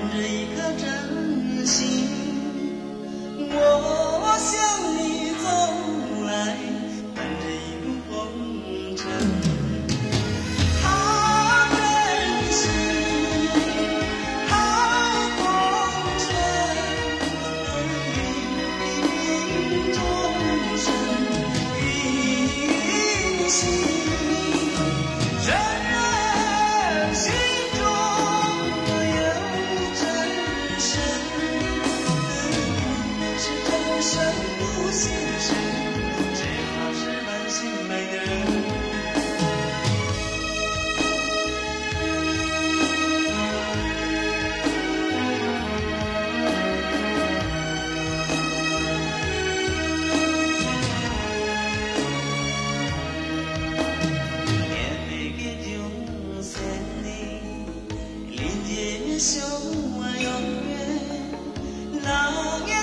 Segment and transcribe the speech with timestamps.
[0.00, 2.08] 藏着一颗真心
[3.52, 3.54] 我
[4.38, 4.48] 向
[4.96, 4.98] 你
[5.42, 5.44] 走
[6.24, 6.30] 来
[7.14, 8.10] 伴着一路风
[8.96, 9.02] 尘
[10.80, 10.84] 好
[11.76, 11.78] 真
[12.50, 12.60] 心
[14.48, 14.50] 好
[15.36, 15.38] 风
[16.18, 16.24] 尘
[18.16, 18.18] 芸
[19.04, 19.98] 芸众
[20.78, 20.86] 生
[21.76, 21.78] 芸
[22.88, 23.89] 芸星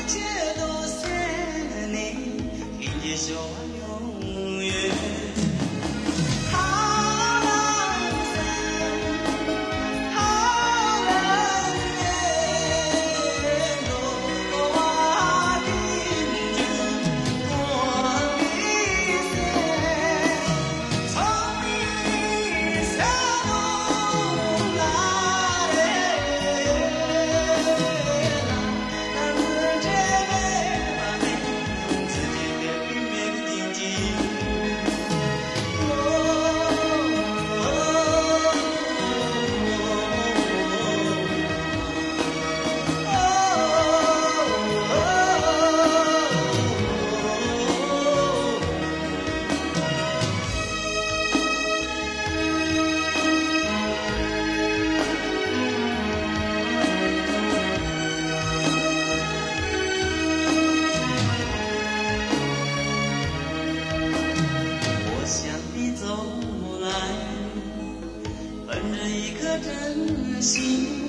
[0.08, 0.20] 那也切
[0.56, 1.08] 多些
[1.88, 2.16] 年，
[3.02, 3.67] 牵
[70.42, 71.07] 心，